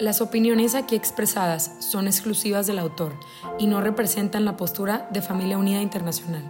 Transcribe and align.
Las 0.00 0.20
opiniones 0.20 0.76
aquí 0.76 0.94
expresadas 0.94 1.84
son 1.84 2.06
exclusivas 2.06 2.68
del 2.68 2.78
autor 2.78 3.18
y 3.58 3.66
no 3.66 3.80
representan 3.80 4.44
la 4.44 4.56
postura 4.56 5.08
de 5.12 5.22
Familia 5.22 5.58
Unida 5.58 5.82
Internacional. 5.82 6.44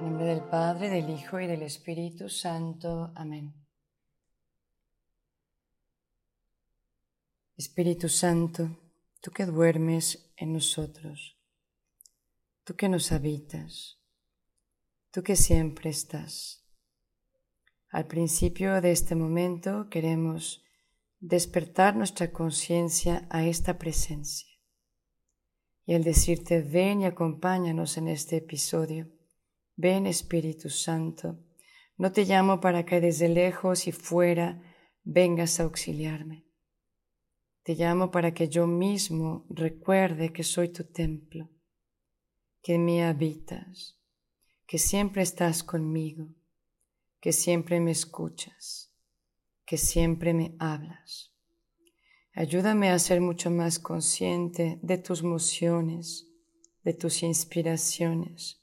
En 0.00 0.04
nombre 0.04 0.24
del 0.24 0.42
Padre, 0.42 0.90
del 0.90 1.10
Hijo 1.10 1.38
y 1.38 1.46
del 1.46 1.62
Espíritu 1.62 2.28
Santo. 2.28 3.12
Amén. 3.14 3.54
Espíritu 7.56 8.08
Santo, 8.08 8.68
tú 9.20 9.30
que 9.30 9.46
duermes 9.46 10.32
en 10.36 10.54
nosotros, 10.54 11.38
tú 12.64 12.74
que 12.74 12.88
nos 12.88 13.12
habitas, 13.12 14.00
tú 15.12 15.22
que 15.22 15.36
siempre 15.36 15.90
estás. 15.90 16.64
Al 17.90 18.06
principio 18.06 18.80
de 18.80 18.90
este 18.90 19.14
momento 19.14 19.88
queremos 19.88 20.63
despertar 21.26 21.96
nuestra 21.96 22.32
conciencia 22.32 23.26
a 23.30 23.46
esta 23.46 23.78
presencia. 23.78 24.48
Y 25.86 25.94
el 25.94 26.04
decirte, 26.04 26.60
ven 26.60 27.00
y 27.00 27.06
acompáñanos 27.06 27.96
en 27.96 28.08
este 28.08 28.36
episodio. 28.36 29.08
Ven 29.74 30.06
Espíritu 30.06 30.68
Santo. 30.68 31.38
No 31.96 32.12
te 32.12 32.26
llamo 32.26 32.60
para 32.60 32.84
que 32.84 33.00
desde 33.00 33.30
lejos 33.30 33.86
y 33.86 33.92
fuera 33.92 34.60
vengas 35.02 35.60
a 35.60 35.62
auxiliarme. 35.62 36.44
Te 37.62 37.74
llamo 37.74 38.10
para 38.10 38.34
que 38.34 38.48
yo 38.48 38.66
mismo 38.66 39.46
recuerde 39.48 40.30
que 40.30 40.42
soy 40.42 40.68
tu 40.68 40.84
templo, 40.84 41.48
que 42.62 42.74
en 42.74 42.84
mí 42.84 43.00
habitas, 43.02 43.98
que 44.66 44.76
siempre 44.76 45.22
estás 45.22 45.62
conmigo, 45.62 46.34
que 47.20 47.32
siempre 47.32 47.80
me 47.80 47.92
escuchas 47.92 48.93
que 49.64 49.76
siempre 49.76 50.34
me 50.34 50.54
hablas. 50.58 51.32
Ayúdame 52.34 52.90
a 52.90 52.98
ser 52.98 53.20
mucho 53.20 53.50
más 53.50 53.78
consciente 53.78 54.78
de 54.82 54.98
tus 54.98 55.22
mociones, 55.22 56.28
de 56.82 56.92
tus 56.92 57.22
inspiraciones, 57.22 58.62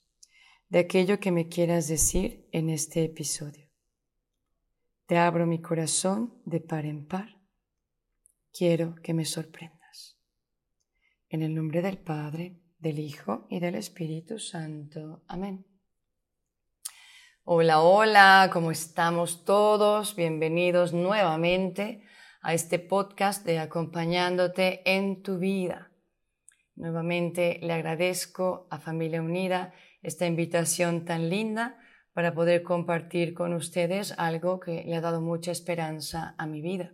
de 0.69 0.79
aquello 0.79 1.19
que 1.19 1.31
me 1.31 1.47
quieras 1.47 1.87
decir 1.87 2.47
en 2.51 2.69
este 2.69 3.03
episodio. 3.03 3.69
Te 5.05 5.17
abro 5.17 5.45
mi 5.45 5.61
corazón 5.61 6.41
de 6.45 6.59
par 6.59 6.85
en 6.85 7.05
par. 7.05 7.41
Quiero 8.53 8.95
que 8.95 9.13
me 9.13 9.25
sorprendas. 9.25 10.17
En 11.29 11.41
el 11.41 11.55
nombre 11.55 11.81
del 11.81 11.97
Padre, 11.97 12.61
del 12.79 12.99
Hijo 12.99 13.47
y 13.49 13.59
del 13.59 13.75
Espíritu 13.75 14.39
Santo. 14.39 15.23
Amén. 15.27 15.70
Hola, 17.43 17.81
hola, 17.81 18.51
¿cómo 18.53 18.69
estamos 18.69 19.45
todos? 19.45 20.15
Bienvenidos 20.15 20.93
nuevamente 20.93 22.03
a 22.43 22.53
este 22.53 22.77
podcast 22.77 23.43
de 23.43 23.57
Acompañándote 23.57 24.83
en 24.85 25.23
tu 25.23 25.39
vida. 25.39 25.91
Nuevamente 26.75 27.57
le 27.63 27.73
agradezco 27.73 28.67
a 28.69 28.79
Familia 28.79 29.23
Unida 29.23 29.73
esta 30.03 30.27
invitación 30.27 31.03
tan 31.03 31.31
linda 31.31 31.79
para 32.13 32.35
poder 32.35 32.61
compartir 32.61 33.33
con 33.33 33.53
ustedes 33.53 34.13
algo 34.19 34.59
que 34.59 34.83
le 34.83 34.95
ha 34.95 35.01
dado 35.01 35.19
mucha 35.19 35.51
esperanza 35.51 36.35
a 36.37 36.45
mi 36.45 36.61
vida. 36.61 36.93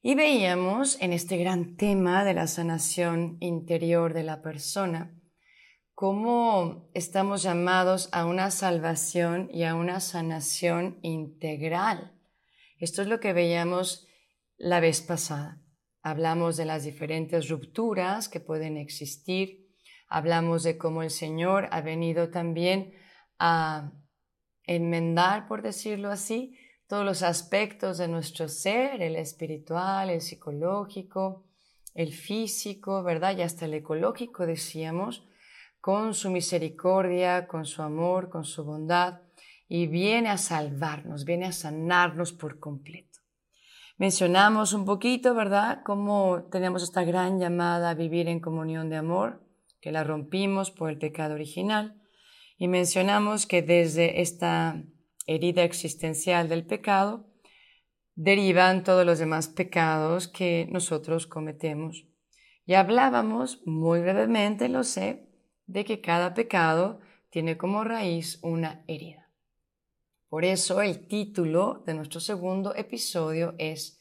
Y 0.00 0.14
veíamos 0.14 0.96
en 1.02 1.12
este 1.12 1.38
gran 1.38 1.74
tema 1.74 2.24
de 2.24 2.34
la 2.34 2.46
sanación 2.46 3.36
interior 3.40 4.14
de 4.14 4.22
la 4.22 4.42
persona, 4.42 5.12
cómo 5.94 6.90
estamos 6.92 7.42
llamados 7.42 8.08
a 8.12 8.26
una 8.26 8.50
salvación 8.50 9.48
y 9.52 9.62
a 9.62 9.76
una 9.76 10.00
sanación 10.00 10.98
integral. 11.02 12.12
Esto 12.78 13.02
es 13.02 13.08
lo 13.08 13.20
que 13.20 13.32
veíamos 13.32 14.08
la 14.56 14.80
vez 14.80 15.00
pasada. 15.02 15.62
Hablamos 16.02 16.56
de 16.56 16.64
las 16.64 16.82
diferentes 16.82 17.48
rupturas 17.48 18.28
que 18.28 18.40
pueden 18.40 18.76
existir, 18.76 19.68
hablamos 20.08 20.64
de 20.64 20.76
cómo 20.76 21.02
el 21.02 21.10
Señor 21.10 21.68
ha 21.70 21.80
venido 21.80 22.30
también 22.30 22.92
a 23.38 23.92
enmendar, 24.64 25.46
por 25.46 25.62
decirlo 25.62 26.10
así, 26.10 26.58
todos 26.88 27.04
los 27.04 27.22
aspectos 27.22 27.98
de 27.98 28.08
nuestro 28.08 28.48
ser, 28.48 29.00
el 29.00 29.16
espiritual, 29.16 30.10
el 30.10 30.20
psicológico, 30.20 31.46
el 31.94 32.12
físico, 32.12 33.02
¿verdad? 33.02 33.36
Y 33.38 33.42
hasta 33.42 33.64
el 33.64 33.74
ecológico, 33.74 34.44
decíamos, 34.44 35.24
con 35.84 36.14
su 36.14 36.30
misericordia, 36.30 37.46
con 37.46 37.66
su 37.66 37.82
amor, 37.82 38.30
con 38.30 38.46
su 38.46 38.64
bondad, 38.64 39.20
y 39.68 39.86
viene 39.86 40.30
a 40.30 40.38
salvarnos, 40.38 41.26
viene 41.26 41.44
a 41.44 41.52
sanarnos 41.52 42.32
por 42.32 42.58
completo. 42.58 43.18
Mencionamos 43.98 44.72
un 44.72 44.86
poquito, 44.86 45.34
¿verdad?, 45.34 45.82
cómo 45.84 46.48
tenemos 46.50 46.82
esta 46.82 47.04
gran 47.04 47.38
llamada 47.38 47.90
a 47.90 47.94
vivir 47.94 48.28
en 48.28 48.40
comunión 48.40 48.88
de 48.88 48.96
amor, 48.96 49.46
que 49.82 49.92
la 49.92 50.04
rompimos 50.04 50.70
por 50.70 50.88
el 50.88 50.96
pecado 50.96 51.34
original, 51.34 52.00
y 52.56 52.66
mencionamos 52.66 53.44
que 53.44 53.60
desde 53.60 54.22
esta 54.22 54.82
herida 55.26 55.64
existencial 55.64 56.48
del 56.48 56.64
pecado 56.64 57.28
derivan 58.14 58.84
todos 58.84 59.04
los 59.04 59.18
demás 59.18 59.48
pecados 59.48 60.28
que 60.28 60.66
nosotros 60.70 61.26
cometemos. 61.26 62.06
Y 62.64 62.72
hablábamos 62.72 63.60
muy 63.66 64.00
brevemente, 64.00 64.70
lo 64.70 64.82
sé, 64.82 65.23
de 65.66 65.84
que 65.84 66.00
cada 66.00 66.34
pecado 66.34 67.00
tiene 67.30 67.56
como 67.56 67.84
raíz 67.84 68.38
una 68.42 68.84
herida. 68.86 69.30
Por 70.28 70.44
eso 70.44 70.82
el 70.82 71.06
título 71.06 71.82
de 71.86 71.94
nuestro 71.94 72.20
segundo 72.20 72.74
episodio 72.74 73.54
es 73.58 74.00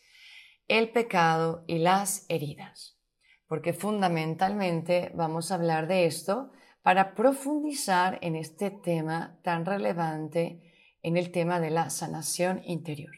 El 0.67 0.89
pecado 0.89 1.63
y 1.67 1.79
las 1.79 2.25
heridas, 2.29 2.99
porque 3.47 3.73
fundamentalmente 3.73 5.11
vamos 5.13 5.51
a 5.51 5.55
hablar 5.55 5.87
de 5.87 6.05
esto 6.05 6.51
para 6.81 7.15
profundizar 7.15 8.19
en 8.21 8.35
este 8.35 8.71
tema 8.71 9.39
tan 9.43 9.65
relevante, 9.65 10.73
en 11.01 11.17
el 11.17 11.31
tema 11.31 11.59
de 11.59 11.69
la 11.69 11.89
sanación 11.89 12.61
interior. 12.65 13.13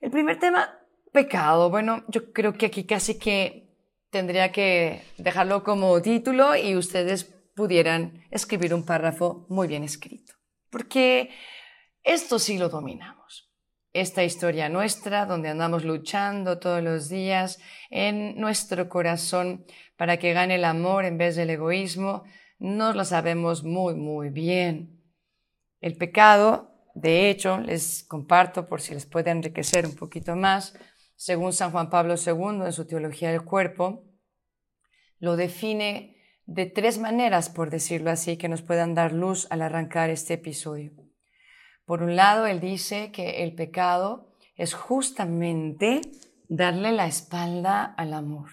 El 0.00 0.10
primer 0.10 0.38
tema, 0.38 0.78
pecado. 1.12 1.70
Bueno, 1.70 2.04
yo 2.08 2.32
creo 2.32 2.52
que 2.52 2.66
aquí 2.66 2.84
casi 2.84 3.18
que 3.18 3.65
tendría 4.10 4.52
que 4.52 5.02
dejarlo 5.18 5.62
como 5.62 6.00
título 6.02 6.56
y 6.56 6.76
ustedes 6.76 7.24
pudieran 7.54 8.24
escribir 8.30 8.74
un 8.74 8.84
párrafo 8.84 9.46
muy 9.48 9.66
bien 9.66 9.82
escrito. 9.82 10.34
Porque 10.70 11.30
esto 12.02 12.38
sí 12.38 12.58
lo 12.58 12.68
dominamos. 12.68 13.50
Esta 13.92 14.22
historia 14.24 14.68
nuestra, 14.68 15.24
donde 15.24 15.48
andamos 15.48 15.84
luchando 15.84 16.58
todos 16.58 16.82
los 16.82 17.08
días 17.08 17.58
en 17.90 18.38
nuestro 18.38 18.88
corazón 18.90 19.64
para 19.96 20.18
que 20.18 20.34
gane 20.34 20.56
el 20.56 20.64
amor 20.64 21.06
en 21.06 21.16
vez 21.16 21.34
del 21.34 21.48
egoísmo, 21.50 22.24
nos 22.58 22.94
lo 22.94 23.04
sabemos 23.04 23.64
muy, 23.64 23.94
muy 23.94 24.28
bien. 24.28 25.02
El 25.80 25.96
pecado, 25.96 26.70
de 26.94 27.30
hecho, 27.30 27.58
les 27.58 28.04
comparto 28.04 28.68
por 28.68 28.80
si 28.80 28.92
les 28.94 29.06
puede 29.06 29.30
enriquecer 29.30 29.86
un 29.86 29.94
poquito 29.94 30.36
más, 30.36 30.74
según 31.16 31.54
San 31.54 31.70
Juan 31.72 31.90
Pablo 31.90 32.14
II 32.14 32.64
en 32.66 32.72
su 32.72 32.86
Teología 32.86 33.30
del 33.30 33.42
Cuerpo, 33.42 34.04
lo 35.18 35.36
define 35.36 36.16
de 36.44 36.66
tres 36.66 36.98
maneras, 36.98 37.48
por 37.48 37.70
decirlo 37.70 38.10
así, 38.10 38.36
que 38.36 38.48
nos 38.48 38.62
puedan 38.62 38.94
dar 38.94 39.12
luz 39.12 39.46
al 39.50 39.62
arrancar 39.62 40.10
este 40.10 40.34
episodio. 40.34 40.92
Por 41.86 42.02
un 42.02 42.16
lado, 42.16 42.46
él 42.46 42.60
dice 42.60 43.10
que 43.12 43.42
el 43.42 43.54
pecado 43.54 44.34
es 44.56 44.74
justamente 44.74 46.02
darle 46.48 46.92
la 46.92 47.06
espalda 47.06 47.84
al 47.84 48.12
amor. 48.12 48.50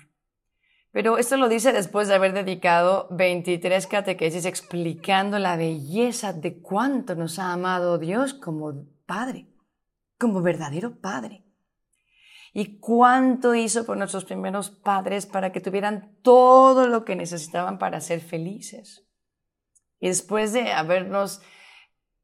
Pero 0.91 1.17
esto 1.17 1.37
lo 1.37 1.49
dice 1.49 1.73
después 1.73 2.07
de 2.07 2.13
haber 2.13 2.33
dedicado 2.33 3.07
23 3.11 3.87
catequesis 3.87 4.45
explicando 4.45 5.39
la 5.39 5.57
belleza 5.57 6.33
de 6.33 6.61
cuánto 6.61 7.15
nos 7.15 7.39
ha 7.39 7.51
amado 7.51 7.97
Dios 7.97 8.33
como 8.33 8.85
Padre, 9.05 9.47
como 10.17 10.41
verdadero 10.41 10.99
Padre 10.99 11.42
y 12.53 12.77
cuánto 12.77 13.55
hizo 13.55 13.85
por 13.85 13.97
nuestros 13.97 14.25
primeros 14.25 14.69
padres 14.69 15.25
para 15.25 15.51
que 15.51 15.59
tuvieran 15.59 16.15
todo 16.21 16.87
lo 16.87 17.03
que 17.03 17.15
necesitaban 17.15 17.79
para 17.79 17.99
ser 17.99 18.21
felices. 18.21 19.05
Y 19.99 20.07
después 20.07 20.53
de 20.53 20.71
habernos 20.71 21.41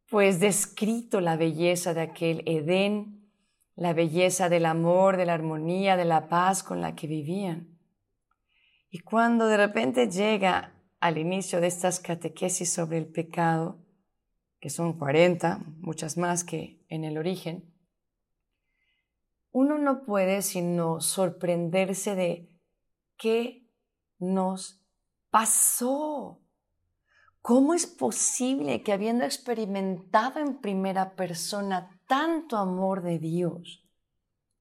pues 0.09 0.39
descrito 0.39 1.21
la 1.21 1.35
belleza 1.35 1.93
de 1.93 2.01
aquel 2.01 2.43
Edén, 2.45 3.31
la 3.75 3.93
belleza 3.93 4.49
del 4.49 4.65
amor, 4.65 5.17
de 5.17 5.25
la 5.25 5.35
armonía, 5.35 5.97
de 5.97 6.05
la 6.05 6.27
paz 6.27 6.63
con 6.63 6.81
la 6.81 6.95
que 6.95 7.07
vivían. 7.07 7.79
Y 8.89 8.99
cuando 8.99 9.47
de 9.47 9.57
repente 9.57 10.09
llega 10.09 10.73
al 10.99 11.17
inicio 11.17 11.61
de 11.61 11.67
estas 11.67 11.99
catequesis 11.99 12.71
sobre 12.71 12.97
el 12.97 13.07
pecado, 13.07 13.79
que 14.59 14.69
son 14.69 14.97
40, 14.97 15.59
muchas 15.77 16.17
más 16.17 16.43
que 16.43 16.83
en 16.89 17.03
el 17.03 17.17
origen, 17.17 17.71
uno 19.51 19.77
no 19.77 20.03
puede 20.05 20.41
sino 20.41 21.01
sorprenderse 21.01 22.15
de 22.15 22.49
qué 23.17 23.67
nos 24.19 24.81
pasó. 25.29 26.41
¿Cómo 27.41 27.73
es 27.73 27.87
posible 27.87 28.83
que 28.83 28.93
habiendo 28.93 29.23
experimentado 29.23 30.39
en 30.39 30.59
primera 30.59 31.15
persona 31.15 31.99
tanto 32.07 32.57
amor 32.57 33.01
de 33.01 33.17
Dios, 33.17 33.85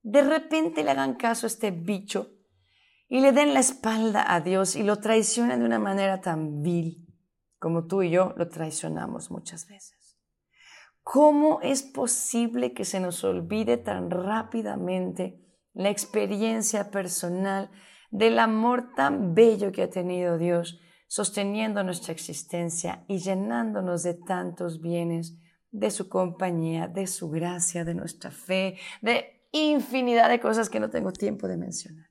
de 0.02 0.22
repente 0.22 0.84
le 0.84 0.92
hagan 0.92 1.14
caso 1.14 1.46
a 1.46 1.48
este 1.48 1.70
bicho 1.70 2.30
y 3.08 3.20
le 3.20 3.32
den 3.32 3.52
la 3.52 3.60
espalda 3.60 4.32
a 4.32 4.40
Dios 4.40 4.76
y 4.76 4.82
lo 4.82 5.00
traicionen 5.00 5.60
de 5.60 5.66
una 5.66 5.78
manera 5.78 6.20
tan 6.20 6.62
vil 6.62 7.08
como 7.58 7.86
tú 7.86 8.02
y 8.02 8.10
yo 8.10 8.34
lo 8.36 8.48
traicionamos 8.48 9.30
muchas 9.30 9.66
veces? 9.66 9.97
¿Cómo 11.10 11.60
es 11.62 11.82
posible 11.82 12.74
que 12.74 12.84
se 12.84 13.00
nos 13.00 13.24
olvide 13.24 13.78
tan 13.78 14.10
rápidamente 14.10 15.40
la 15.72 15.88
experiencia 15.88 16.90
personal 16.90 17.70
del 18.10 18.38
amor 18.38 18.92
tan 18.94 19.34
bello 19.34 19.72
que 19.72 19.84
ha 19.84 19.88
tenido 19.88 20.36
Dios? 20.36 20.80
sosteniendo 21.10 21.82
nuestra 21.82 22.12
existencia 22.12 23.06
y 23.08 23.20
llenándonos 23.20 24.02
de 24.02 24.12
tantos 24.12 24.82
bienes, 24.82 25.38
de 25.70 25.90
su 25.90 26.10
compañía, 26.10 26.86
de 26.86 27.06
su 27.06 27.30
gracia, 27.30 27.86
de 27.86 27.94
nuestra 27.94 28.30
fe, 28.30 28.76
de 29.00 29.48
infinidad 29.50 30.28
de 30.28 30.38
cosas 30.38 30.68
que 30.68 30.78
no 30.78 30.90
tengo 30.90 31.10
tiempo 31.10 31.48
de 31.48 31.56
mencionar. 31.56 32.10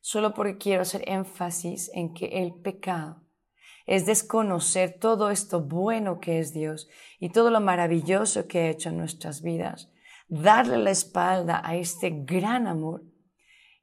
Solo 0.00 0.32
porque 0.32 0.56
quiero 0.56 0.80
hacer 0.80 1.02
énfasis 1.06 1.90
en 1.92 2.14
que 2.14 2.26
el 2.42 2.54
pecado 2.54 3.25
es 3.86 4.04
desconocer 4.04 4.98
todo 4.98 5.30
esto 5.30 5.60
bueno 5.60 6.18
que 6.20 6.40
es 6.40 6.52
Dios 6.52 6.88
y 7.20 7.30
todo 7.30 7.50
lo 7.50 7.60
maravilloso 7.60 8.48
que 8.48 8.60
ha 8.60 8.70
hecho 8.70 8.88
en 8.88 8.98
nuestras 8.98 9.42
vidas, 9.42 9.90
darle 10.28 10.78
la 10.78 10.90
espalda 10.90 11.62
a 11.64 11.76
este 11.76 12.10
gran 12.10 12.66
amor 12.66 13.04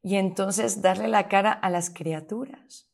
y 0.01 0.15
entonces 0.17 0.81
darle 0.81 1.07
la 1.07 1.29
cara 1.29 1.53
a 1.53 1.69
las 1.69 1.89
criaturas 1.89 2.91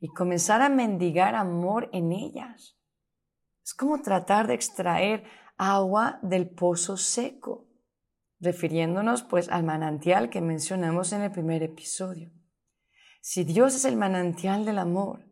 y 0.00 0.08
comenzar 0.08 0.60
a 0.60 0.68
mendigar 0.68 1.36
amor 1.36 1.88
en 1.92 2.10
ellas. 2.10 2.76
Es 3.62 3.72
como 3.72 4.02
tratar 4.02 4.48
de 4.48 4.54
extraer 4.54 5.24
agua 5.56 6.18
del 6.22 6.48
pozo 6.48 6.96
seco, 6.96 7.68
refiriéndonos 8.40 9.22
pues 9.22 9.48
al 9.48 9.62
manantial 9.62 10.30
que 10.30 10.40
mencionamos 10.40 11.12
en 11.12 11.22
el 11.22 11.30
primer 11.30 11.62
episodio. 11.62 12.32
Si 13.20 13.44
Dios 13.44 13.76
es 13.76 13.84
el 13.84 13.96
manantial 13.96 14.64
del 14.64 14.78
amor 14.78 15.29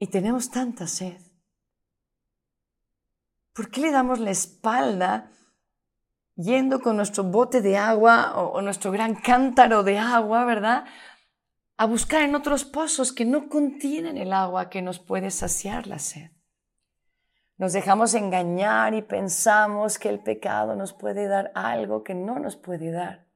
y 0.00 0.06
tenemos 0.06 0.50
tanta 0.50 0.88
sed, 0.88 1.20
¿por 3.52 3.70
qué 3.70 3.82
le 3.82 3.92
damos 3.92 4.18
la 4.18 4.30
espalda 4.30 5.30
yendo 6.34 6.80
con 6.80 6.96
nuestro 6.96 7.22
bote 7.22 7.60
de 7.60 7.76
agua 7.76 8.32
o, 8.34 8.62
nuestro 8.62 8.90
gran 8.90 9.14
cántaro 9.14 9.82
de 9.84 9.98
agua, 9.98 10.44
verdad? 10.44 10.86
a 11.76 11.86
buscar 11.86 12.22
en 12.22 12.34
otros 12.34 12.66
pozos 12.66 13.10
que 13.10 13.24
no 13.24 13.48
contienen 13.48 14.18
el 14.18 14.34
agua 14.34 14.68
que 14.68 14.82
nos 14.82 14.98
puede 14.98 15.30
saciar 15.30 15.86
la 15.86 15.98
sed. 15.98 16.30
Nos 17.56 17.72
dejamos 17.72 18.12
engañar 18.12 18.92
y 18.92 19.00
pensamos 19.00 19.98
que 19.98 20.10
el 20.10 20.22
pecado 20.22 20.76
nos 20.76 20.92
puede 20.92 21.26
dar 21.26 21.50
algo 21.54 22.04
que 22.04 22.14
no 22.14 22.38
nos 22.38 22.56
puede 22.56 22.90
dar. 22.90 23.26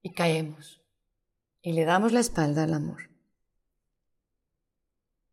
Y 0.00 0.12
caemos 0.12 0.80
y 1.62 1.72
le 1.72 1.84
damos 1.84 2.12
la 2.12 2.20
espalda 2.20 2.62
al 2.62 2.74
amor. 2.74 3.17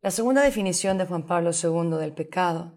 La 0.06 0.12
segunda 0.12 0.44
definición 0.44 1.00
de 1.00 1.07
Juan 1.07 1.25
Pablo 1.25 1.50
II 1.50 1.98
del 1.98 2.13
pecado, 2.13 2.72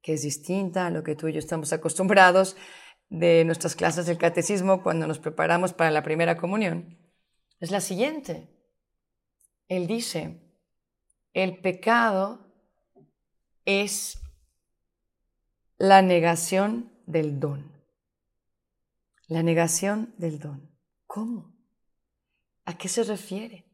que 0.00 0.12
es 0.12 0.22
distinta 0.22 0.86
a 0.86 0.90
lo 0.90 1.02
que 1.02 1.16
tú 1.16 1.26
y 1.26 1.32
yo 1.32 1.40
estamos 1.40 1.72
acostumbrados 1.72 2.56
de 3.08 3.44
nuestras 3.44 3.74
clases 3.74 4.06
del 4.06 4.16
catecismo 4.16 4.80
cuando 4.80 5.08
nos 5.08 5.18
preparamos 5.18 5.72
para 5.72 5.90
la 5.90 6.04
primera 6.04 6.36
comunión, 6.36 6.96
es 7.58 7.72
la 7.72 7.80
siguiente. 7.80 8.48
Él 9.66 9.88
dice, 9.88 10.40
el 11.32 11.58
pecado 11.58 12.46
es 13.64 14.20
la 15.78 16.00
negación 16.00 16.92
del 17.06 17.40
don. 17.40 17.72
La 19.26 19.42
negación 19.42 20.14
del 20.16 20.38
don. 20.38 20.70
¿Cómo? 21.08 21.56
¿A 22.66 22.78
qué 22.78 22.86
se 22.86 23.02
refiere? 23.02 23.67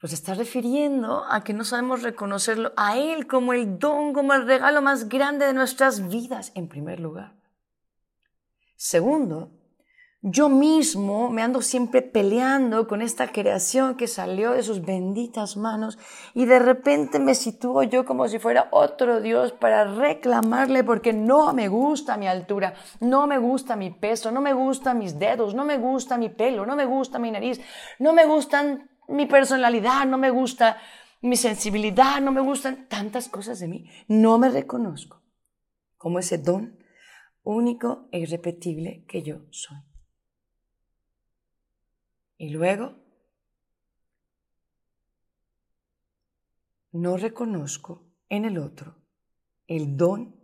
Pues 0.00 0.12
está 0.12 0.34
refiriendo 0.34 1.24
a 1.28 1.42
que 1.42 1.52
no 1.52 1.64
sabemos 1.64 2.02
reconocerlo 2.02 2.72
a 2.76 2.96
Él 2.96 3.26
como 3.26 3.52
el 3.52 3.78
don, 3.78 4.12
como 4.12 4.32
el 4.32 4.46
regalo 4.46 4.80
más 4.80 5.08
grande 5.08 5.46
de 5.46 5.52
nuestras 5.52 6.08
vidas, 6.08 6.52
en 6.54 6.68
primer 6.68 7.00
lugar. 7.00 7.34
Segundo, 8.76 9.50
yo 10.20 10.48
mismo 10.48 11.30
me 11.30 11.42
ando 11.42 11.62
siempre 11.62 12.02
peleando 12.02 12.88
con 12.88 13.02
esta 13.02 13.32
creación 13.32 13.96
que 13.96 14.08
salió 14.08 14.50
de 14.50 14.64
sus 14.64 14.84
benditas 14.84 15.56
manos 15.56 15.96
y 16.34 16.44
de 16.44 16.58
repente 16.58 17.20
me 17.20 17.36
sitúo 17.36 17.84
yo 17.84 18.04
como 18.04 18.26
si 18.26 18.40
fuera 18.40 18.68
otro 18.72 19.20
Dios 19.20 19.52
para 19.52 19.84
reclamarle 19.84 20.82
porque 20.82 21.12
no 21.12 21.52
me 21.52 21.68
gusta 21.68 22.16
mi 22.16 22.26
altura, 22.26 22.74
no 22.98 23.28
me 23.28 23.38
gusta 23.38 23.76
mi 23.76 23.90
peso, 23.90 24.32
no 24.32 24.40
me 24.40 24.52
gustan 24.52 24.98
mis 24.98 25.20
dedos, 25.20 25.54
no 25.54 25.64
me 25.64 25.78
gusta 25.78 26.18
mi 26.18 26.28
pelo, 26.28 26.66
no 26.66 26.74
me 26.74 26.84
gusta 26.84 27.20
mi 27.20 27.30
nariz, 27.30 27.60
no 28.00 28.12
me 28.12 28.26
gustan 28.26 28.88
mi 29.08 29.26
personalidad, 29.26 30.06
no 30.06 30.18
me 30.18 30.30
gusta 30.30 30.78
mi 31.20 31.36
sensibilidad, 31.36 32.20
no 32.20 32.30
me 32.32 32.40
gustan 32.40 32.88
tantas 32.88 33.28
cosas 33.28 33.58
de 33.60 33.68
mí. 33.68 33.90
No 34.06 34.38
me 34.38 34.50
reconozco 34.50 35.22
como 35.96 36.18
ese 36.18 36.38
don 36.38 36.78
único 37.42 38.08
e 38.12 38.20
irrepetible 38.20 39.04
que 39.06 39.22
yo 39.22 39.40
soy. 39.50 39.78
Y 42.36 42.50
luego, 42.50 42.96
no 46.92 47.16
reconozco 47.16 48.06
en 48.28 48.44
el 48.44 48.58
otro 48.58 48.96
el 49.66 49.96
don 49.96 50.40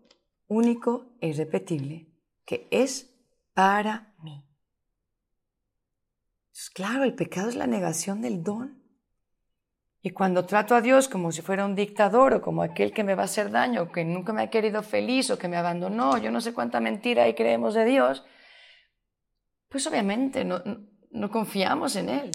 único 0.48 1.16
e 1.20 1.28
irrepetible 1.28 2.12
que 2.44 2.68
es 2.70 3.14
para 3.54 4.14
mí. 4.22 4.44
Claro, 6.72 7.04
el 7.04 7.14
pecado 7.14 7.48
es 7.48 7.56
la 7.56 7.66
negación 7.66 8.20
del 8.20 8.42
don. 8.42 8.82
Y 10.02 10.10
cuando 10.10 10.44
trato 10.44 10.74
a 10.74 10.80
Dios 10.80 11.08
como 11.08 11.32
si 11.32 11.40
fuera 11.40 11.64
un 11.64 11.74
dictador 11.74 12.34
o 12.34 12.42
como 12.42 12.62
aquel 12.62 12.92
que 12.92 13.04
me 13.04 13.14
va 13.14 13.22
a 13.22 13.24
hacer 13.24 13.50
daño, 13.50 13.90
que 13.90 14.04
nunca 14.04 14.32
me 14.32 14.42
ha 14.42 14.50
querido 14.50 14.82
feliz 14.82 15.30
o 15.30 15.38
que 15.38 15.48
me 15.48 15.56
abandonó, 15.56 16.18
yo 16.18 16.30
no 16.30 16.40
sé 16.40 16.52
cuánta 16.52 16.78
mentira 16.80 17.24
hay 17.24 17.34
creemos 17.34 17.74
de 17.74 17.84
Dios, 17.86 18.24
pues 19.68 19.86
obviamente 19.86 20.44
no 20.44 21.30
confiamos 21.30 21.96
en 21.96 22.10
Él 22.10 22.30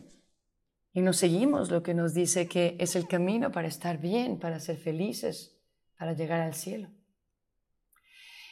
y 0.91 1.01
no 1.01 1.13
seguimos 1.13 1.69
lo 1.69 1.83
que 1.83 1.93
nos 1.93 2.13
dice 2.13 2.47
que 2.47 2.75
es 2.79 2.95
el 2.95 3.07
camino 3.07 3.51
para 3.51 3.67
estar 3.67 3.99
bien, 3.99 4.39
para 4.39 4.59
ser 4.59 4.77
felices, 4.77 5.57
para 5.97 6.13
llegar 6.13 6.41
al 6.41 6.55
cielo. 6.55 6.89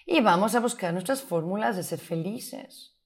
Y 0.05 0.21
vamos 0.21 0.55
a 0.55 0.59
buscar 0.59 0.93
nuestras 0.93 1.21
fórmulas 1.21 1.75
de 1.75 1.83
ser 1.83 1.99
felices. 1.99 2.96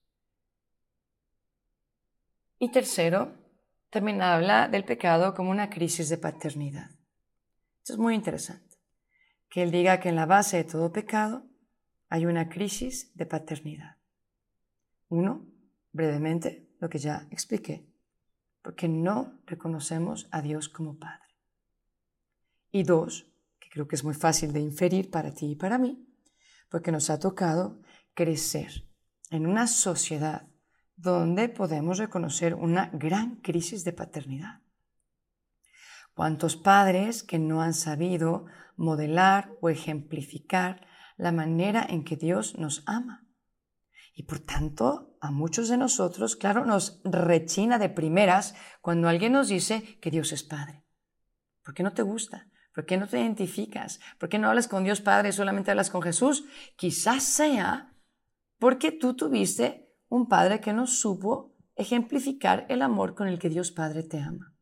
Y 2.63 2.70
tercero, 2.70 3.34
también 3.89 4.22
habla 4.22 4.68
del 4.68 4.86
pecado 4.86 5.34
como 5.34 5.50
una 5.50 5.72
crisis 5.72 6.10
de 6.10 6.20
paternidad. 6.20 6.91
Esto 7.80 7.94
es 7.94 7.98
muy 7.98 8.13
interesante, 8.13 8.77
que 9.50 9.63
él 9.63 9.72
diga 9.72 10.00
que 10.00 10.10
en 10.10 10.15
la 10.15 10.27
base 10.27 10.58
de 10.58 10.65
todo 10.65 10.94
pecado 10.94 11.44
hay 12.08 12.27
una 12.27 12.50
crisis 12.50 13.15
de 13.15 13.25
paternidad. 13.25 13.98
Uno, 15.10 15.48
brevemente, 15.91 16.70
lo 16.80 16.88
que 16.88 17.00
ya 17.00 17.27
expliqué, 17.32 17.89
porque 18.62 18.88
no 18.88 19.41
reconocemos 19.48 20.27
a 20.30 20.44
Dios 20.44 20.70
como 20.70 21.00
Padre. 21.00 21.34
Y 22.70 22.84
dos, 22.84 23.25
que 23.60 23.70
creo 23.72 23.88
que 23.88 23.96
es 23.96 24.03
muy 24.03 24.13
fácil 24.13 24.53
de 24.53 24.60
inferir 24.60 25.10
para 25.10 25.34
ti 25.34 25.53
y 25.53 25.56
para 25.56 25.80
mí, 25.80 26.08
porque 26.70 26.91
nos 26.91 27.10
ha 27.10 27.18
tocado 27.18 27.82
crecer 28.13 28.88
en 29.32 29.48
una 29.48 29.65
sociedad 29.65 30.50
donde 31.01 31.50
podemos 31.50 31.98
reconocer 31.98 32.53
una 32.53 32.91
gran 32.93 33.38
crisis 33.38 33.84
de 33.84 33.91
paternidad. 33.91 34.62
¿Cuántos 36.13 36.55
padres 36.55 37.24
que 37.24 37.39
no 37.39 37.62
han 37.62 37.74
sabido 37.74 38.46
modelar 38.75 39.51
o 39.62 39.70
ejemplificar 39.70 40.86
la 41.17 41.31
manera 41.31 41.86
en 41.89 42.03
que 42.03 42.17
Dios 42.17 42.58
nos 42.58 42.84
ama? 42.86 43.27
Y 44.13 44.24
por 44.24 44.39
tanto, 44.39 45.17
a 45.22 45.31
muchos 45.31 45.70
de 45.70 45.77
nosotros, 45.77 46.36
claro, 46.36 46.65
nos 46.65 47.01
rechina 47.03 47.79
de 47.79 47.89
primeras 47.89 48.53
cuando 48.81 49.08
alguien 49.08 49.31
nos 49.31 49.48
dice 49.48 50.00
que 50.00 50.12
Dios 50.12 50.31
es 50.31 50.43
Padre. 50.43 50.86
¿Por 51.63 51.74
qué 51.74 51.81
no 51.81 51.93
te 51.93 52.03
gusta? 52.03 52.48
¿Por 52.75 52.86
qué 52.86 52.98
no 52.98 53.08
te 53.08 53.20
identificas? 53.20 54.00
¿Por 54.20 54.29
qué 54.29 54.38
no 54.38 54.50
hablas 54.50 54.67
con 54.67 54.84
Dios 54.84 55.01
Padre 55.01 55.29
y 55.29 55.34
solamente 55.34 55.72
hablas 55.72 55.89
con 55.89 56.01
Jesús? 56.01 56.46
Quizás 56.75 57.24
sea 57.24 57.96
porque 58.60 58.91
tú 58.91 59.15
tuviste 59.15 59.90
un 60.12 60.27
padre 60.27 60.60
que 60.60 60.74
no 60.74 60.88
supo 60.88 61.56
ejemplificar 61.75 62.65
el 62.68 62.82
amor 62.82 63.15
con 63.15 63.30
el 63.30 63.39
que 63.39 63.48
Dios 63.48 63.72
Padre 63.72 64.03
te 64.03 64.20
ama. 64.20 64.53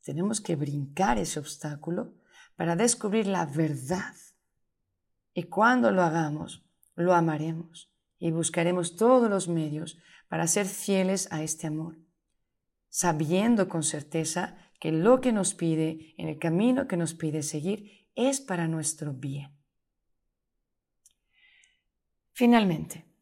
Tenemos 0.00 0.40
que 0.40 0.54
brincar 0.54 1.18
ese 1.18 1.40
obstáculo 1.40 2.14
para 2.54 2.76
descubrir 2.76 3.26
la 3.26 3.46
verdad. 3.46 4.14
Y 5.34 5.44
cuando 5.44 5.90
lo 5.90 6.02
hagamos, 6.02 6.64
lo 6.94 7.14
amaremos 7.14 7.92
y 8.20 8.30
buscaremos 8.30 8.94
todos 8.94 9.28
los 9.28 9.48
medios 9.48 9.98
para 10.28 10.46
ser 10.46 10.66
fieles 10.66 11.26
a 11.32 11.42
este 11.42 11.66
amor, 11.66 11.98
sabiendo 12.88 13.68
con 13.68 13.82
certeza 13.82 14.56
que 14.78 14.92
lo 14.92 15.20
que 15.20 15.32
nos 15.32 15.52
pide, 15.54 16.14
en 16.16 16.28
el 16.28 16.38
camino 16.38 16.86
que 16.86 16.96
nos 16.96 17.12
pide 17.14 17.42
seguir, 17.42 18.06
es 18.14 18.40
para 18.40 18.68
nuestro 18.68 19.14
bien. 19.14 19.50
Finalmente, 22.32 23.13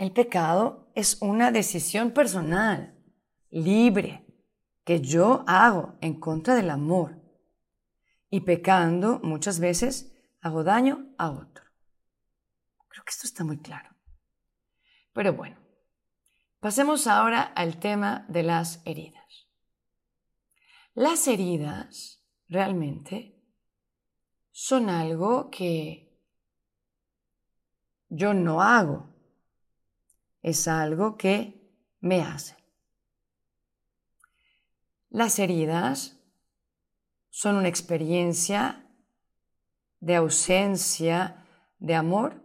el 0.00 0.12
pecado 0.12 0.90
es 0.94 1.20
una 1.20 1.52
decisión 1.52 2.12
personal, 2.12 2.98
libre, 3.50 4.24
que 4.82 5.02
yo 5.02 5.44
hago 5.46 5.98
en 6.00 6.18
contra 6.18 6.54
del 6.54 6.70
amor. 6.70 7.20
Y 8.30 8.40
pecando 8.40 9.20
muchas 9.22 9.60
veces 9.60 10.10
hago 10.40 10.64
daño 10.64 11.14
a 11.18 11.30
otro. 11.30 11.64
Creo 12.88 13.04
que 13.04 13.10
esto 13.10 13.26
está 13.26 13.44
muy 13.44 13.58
claro. 13.58 13.94
Pero 15.12 15.34
bueno, 15.34 15.58
pasemos 16.60 17.06
ahora 17.06 17.42
al 17.42 17.78
tema 17.78 18.24
de 18.30 18.42
las 18.42 18.80
heridas. 18.86 19.50
Las 20.94 21.28
heridas 21.28 22.24
realmente 22.48 23.38
son 24.50 24.88
algo 24.88 25.50
que 25.50 26.18
yo 28.08 28.32
no 28.32 28.62
hago, 28.62 29.10
es 30.42 30.68
algo 30.68 31.16
que 31.16 31.60
me 32.00 32.22
hace. 32.22 32.56
Las 35.10 35.38
heridas 35.38 36.18
son 37.30 37.56
una 37.56 37.68
experiencia 37.68 38.86
de 40.00 40.16
ausencia 40.16 41.46
de 41.78 41.94
amor 41.94 42.42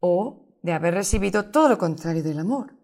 o 0.00 0.56
de 0.62 0.72
haber 0.72 0.94
recibido 0.94 1.50
todo 1.50 1.68
lo 1.68 1.78
contrario 1.78 2.22
del 2.22 2.38
amor. 2.38 2.74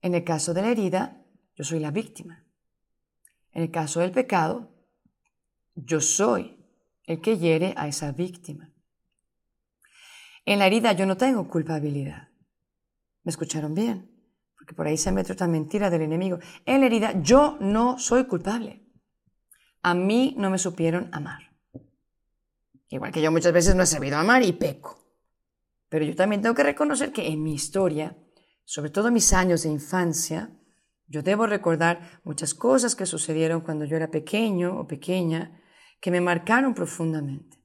En 0.00 0.14
el 0.14 0.24
caso 0.24 0.54
de 0.54 0.62
la 0.62 0.70
herida, 0.70 1.24
yo 1.56 1.64
soy 1.64 1.80
la 1.80 1.90
víctima. 1.90 2.44
En 3.52 3.62
el 3.62 3.70
caso 3.70 4.00
del 4.00 4.12
pecado, 4.12 4.70
yo 5.74 6.00
soy 6.00 6.56
el 7.04 7.20
que 7.20 7.38
hiere 7.38 7.74
a 7.76 7.88
esa 7.88 8.12
víctima. 8.12 8.73
En 10.44 10.58
la 10.58 10.66
herida 10.66 10.92
yo 10.92 11.06
no 11.06 11.16
tengo 11.16 11.48
culpabilidad. 11.48 12.28
¿Me 13.22 13.30
escucharon 13.30 13.74
bien? 13.74 14.10
Porque 14.56 14.74
por 14.74 14.86
ahí 14.86 14.96
se 14.96 15.10
mete 15.10 15.32
otra 15.32 15.46
mentira 15.46 15.88
del 15.88 16.02
enemigo. 16.02 16.38
En 16.66 16.80
la 16.80 16.86
herida 16.86 17.20
yo 17.22 17.56
no 17.60 17.98
soy 17.98 18.24
culpable. 18.24 18.86
A 19.82 19.94
mí 19.94 20.34
no 20.38 20.50
me 20.50 20.58
supieron 20.58 21.08
amar. 21.12 21.54
Igual 22.88 23.12
que 23.12 23.22
yo 23.22 23.32
muchas 23.32 23.52
veces 23.52 23.74
no 23.74 23.82
he 23.82 23.86
sabido 23.86 24.18
amar 24.18 24.42
y 24.42 24.52
peco. 24.52 24.98
Pero 25.88 26.04
yo 26.04 26.14
también 26.14 26.42
tengo 26.42 26.54
que 26.54 26.62
reconocer 26.62 27.12
que 27.12 27.26
en 27.26 27.42
mi 27.42 27.54
historia, 27.54 28.16
sobre 28.64 28.90
todo 28.90 29.10
mis 29.10 29.32
años 29.32 29.62
de 29.62 29.70
infancia, 29.70 30.50
yo 31.06 31.22
debo 31.22 31.46
recordar 31.46 32.20
muchas 32.24 32.54
cosas 32.54 32.94
que 32.94 33.06
sucedieron 33.06 33.62
cuando 33.62 33.84
yo 33.84 33.96
era 33.96 34.10
pequeño 34.10 34.78
o 34.78 34.86
pequeña 34.86 35.60
que 36.00 36.10
me 36.10 36.20
marcaron 36.20 36.74
profundamente 36.74 37.63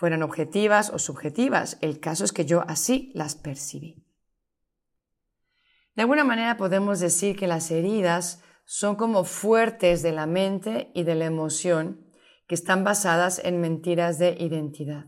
fueran 0.00 0.22
objetivas 0.22 0.88
o 0.88 0.98
subjetivas. 0.98 1.76
El 1.82 2.00
caso 2.00 2.24
es 2.24 2.32
que 2.32 2.46
yo 2.46 2.64
así 2.66 3.12
las 3.14 3.34
percibí. 3.34 4.02
De 5.94 6.00
alguna 6.00 6.24
manera 6.24 6.56
podemos 6.56 7.00
decir 7.00 7.36
que 7.36 7.46
las 7.46 7.70
heridas 7.70 8.42
son 8.64 8.96
como 8.96 9.24
fuertes 9.24 10.02
de 10.02 10.12
la 10.12 10.24
mente 10.24 10.90
y 10.94 11.02
de 11.02 11.16
la 11.16 11.26
emoción 11.26 12.06
que 12.48 12.54
están 12.54 12.82
basadas 12.82 13.42
en 13.44 13.60
mentiras 13.60 14.18
de 14.18 14.38
identidad. 14.40 15.04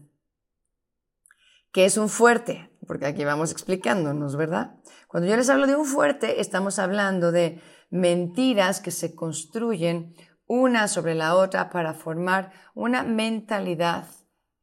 ¿Qué 1.72 1.86
es 1.86 1.96
un 1.96 2.10
fuerte? 2.10 2.70
Porque 2.86 3.06
aquí 3.06 3.24
vamos 3.24 3.50
explicándonos, 3.50 4.36
¿verdad? 4.36 4.74
Cuando 5.08 5.26
yo 5.26 5.38
les 5.38 5.48
hablo 5.48 5.66
de 5.66 5.74
un 5.74 5.86
fuerte, 5.86 6.42
estamos 6.42 6.78
hablando 6.78 7.32
de 7.32 7.62
mentiras 7.88 8.82
que 8.82 8.90
se 8.90 9.14
construyen 9.14 10.14
una 10.46 10.86
sobre 10.86 11.14
la 11.14 11.34
otra 11.34 11.70
para 11.70 11.94
formar 11.94 12.52
una 12.74 13.04
mentalidad 13.04 14.06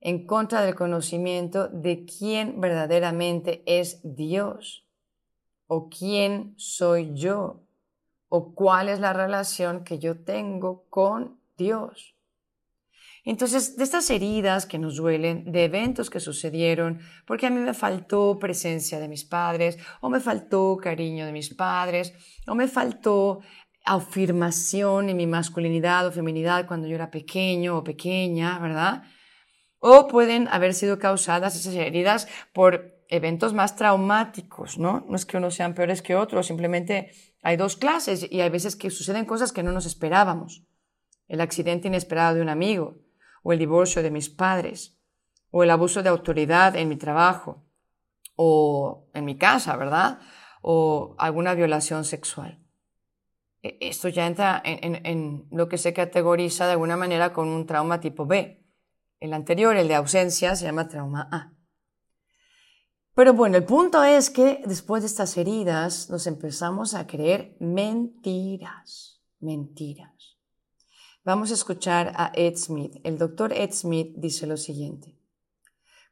en 0.02 0.26
contra 0.26 0.62
del 0.62 0.76
conocimiento 0.76 1.68
de 1.68 2.06
quién 2.06 2.62
verdaderamente 2.62 3.64
es 3.66 4.00
Dios 4.04 4.86
o 5.68 5.90
quién 5.90 6.54
soy 6.58 7.12
yo 7.14 7.62
o 8.30 8.54
cuál 8.54 8.90
es 8.90 9.00
la 9.00 9.14
relación 9.14 9.84
que 9.84 10.00
yo 10.00 10.24
tengo 10.24 10.86
con 10.90 11.40
Dios. 11.58 12.16
Entonces, 13.26 13.76
de 13.76 13.84
estas 13.84 14.10
heridas 14.10 14.66
que 14.66 14.80
nos 14.80 14.96
duelen, 14.96 15.52
de 15.52 15.66
eventos 15.66 16.10
que 16.10 16.20
sucedieron, 16.20 17.00
porque 17.28 17.48
a 17.48 17.50
mí 17.50 17.60
me 17.60 17.74
faltó 17.74 18.40
presencia 18.40 19.00
de 19.00 19.08
mis 19.08 19.26
padres, 19.26 19.78
o 20.02 20.10
me 20.10 20.20
faltó 20.20 20.78
cariño 20.78 21.26
de 21.26 21.34
mis 21.34 21.54
padres, 21.54 22.14
o 22.48 22.56
me 22.56 22.68
faltó 22.68 23.42
afirmación 23.86 25.10
en 25.10 25.18
mi 25.18 25.28
masculinidad 25.28 26.08
o 26.08 26.12
feminidad 26.12 26.68
cuando 26.68 26.88
yo 26.88 26.96
era 26.96 27.12
pequeño 27.12 27.78
o 27.78 27.84
pequeña, 27.84 28.58
¿verdad? 28.60 29.04
O 29.80 30.08
pueden 30.08 30.48
haber 30.50 30.74
sido 30.74 31.00
causadas 31.00 31.56
esas 31.56 31.74
heridas 31.76 32.28
por 32.54 33.00
eventos 33.08 33.54
más 33.54 33.76
traumáticos, 33.76 34.78
¿no? 34.78 35.06
No 35.08 35.16
es 35.16 35.26
que 35.26 35.38
unos 35.38 35.56
sean 35.56 35.74
peores 35.74 36.02
que 36.02 36.16
otros, 36.16 36.48
simplemente 36.48 37.12
hay 37.42 37.58
dos 37.58 37.76
clases 37.76 38.28
y 38.30 38.42
hay 38.42 38.50
veces 38.50 38.76
que 38.76 38.92
suceden 38.92 39.26
cosas 39.26 39.52
que 39.52 39.64
no 39.64 39.72
nos 39.72 39.86
esperábamos. 39.86 40.64
El 41.28 41.42
accidente 41.42 41.88
inesperado 41.88 42.36
de 42.36 42.42
un 42.42 42.50
amigo, 42.50 43.00
o 43.44 43.54
el 43.54 43.60
divorcio 43.60 44.04
de 44.04 44.12
mis 44.12 44.30
padres, 44.30 44.98
o 45.52 45.64
el 45.64 45.70
abuso 45.70 46.04
de 46.04 46.10
autoridad 46.10 46.76
en 46.76 46.90
mi 46.90 46.98
trabajo, 46.98 47.66
o 48.36 49.08
en 49.14 49.26
mi 49.26 49.38
casa, 49.38 49.76
¿verdad? 49.76 50.20
O 50.62 51.16
alguna 51.18 51.56
violación 51.56 52.04
sexual. 52.06 52.60
E, 53.64 53.78
esto 53.82 54.10
ya 54.10 54.28
entra 54.28 54.62
en, 54.64 55.06
en 55.06 55.48
lo 55.52 55.68
que 55.68 55.78
se 55.78 55.94
categoriza 55.94 56.66
de 56.66 56.74
alguna 56.74 56.98
manera 56.98 57.34
con 57.34 57.48
un 57.48 57.66
trauma 57.66 58.00
tipo 58.00 58.26
B. 58.26 58.64
El 59.20 59.34
anterior, 59.34 59.76
el 59.76 59.88
de 59.88 59.96
ausencia, 59.96 60.56
se 60.56 60.66
llama 60.66 60.88
trauma 60.88 61.28
A. 61.32 61.54
Pero 63.14 63.34
bueno, 63.34 63.58
el 63.58 63.66
punto 63.66 64.02
es 64.04 64.30
que 64.30 64.62
después 64.66 65.04
de 65.04 65.08
estas 65.08 65.36
heridas 65.36 66.10
nos 66.10 66.26
empezamos 66.26 66.94
a 66.94 67.06
creer 67.06 67.58
mentiras, 67.60 69.22
mentiras. 69.42 70.38
Vamos 71.26 71.52
a 71.52 71.56
escuchar 71.56 72.14
a 72.16 72.32
Ed 72.34 72.56
Smith. 72.56 72.96
El 73.04 73.18
doctor 73.18 73.52
Ed 73.52 73.74
Smith 73.74 74.14
dice 74.16 74.48
lo 74.48 74.56
siguiente. 74.56 75.20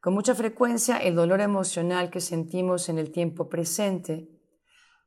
Con 0.02 0.14
mucha 0.14 0.36
frecuencia 0.36 0.98
el 0.98 1.16
dolor 1.16 1.40
emocional 1.40 2.10
que 2.10 2.20
sentimos 2.20 2.90
en 2.90 3.00
el 3.00 3.12
tiempo 3.12 3.48
presente 3.48 4.30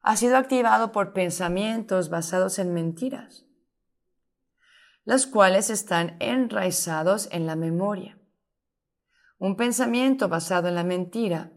ha 0.01 0.17
sido 0.17 0.39
activado 0.39 0.93
por 0.93 1.13
pensamientos 1.13 2.09
basados 2.09 2.59
en 2.59 2.73
mentiras 2.73 3.50
las 5.05 5.27
cuales 5.27 5.71
están 5.71 6.17
enraizados 6.21 7.29
en 7.33 7.47
la 7.47 7.57
memoria. 7.57 8.19
Un 9.39 9.57
pensamiento 9.57 10.29
basado 10.29 10.69
en 10.69 10.75
la 10.75 10.85
mentira 10.85 11.53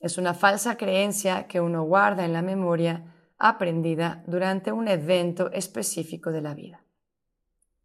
es 0.00 0.18
una 0.18 0.34
falsa 0.34 0.76
creencia 0.76 1.46
que 1.46 1.60
uno 1.60 1.82
guarda 1.84 2.24
en 2.24 2.32
la 2.32 2.42
memoria 2.42 3.14
aprendida 3.38 4.22
durante 4.26 4.72
un 4.72 4.88
evento 4.88 5.50
específico 5.52 6.30
de 6.30 6.42
la 6.42 6.54
vida. 6.54 6.84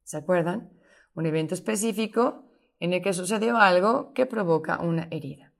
¿Se 0.04 0.18
acuerdan? 0.18 0.74
Un 1.16 1.26
evento 1.26 1.54
específico 1.54 2.50
en 2.80 2.94
el 2.94 3.02
que 3.02 3.14
sucedió 3.14 3.58
algo 3.58 4.14
que 4.14 4.26
provoca 4.26 4.82
una 4.82 5.08
herida. 5.10 5.53